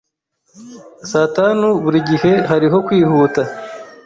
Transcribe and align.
Saa 1.11 1.31
tanu, 1.37 1.67
burigihe 1.83 2.31
hariho 2.49 2.77
kwihuta. 2.85 3.41